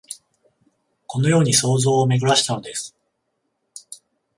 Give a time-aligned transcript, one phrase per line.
[1.05, 2.95] このように想像をめぐらしたのです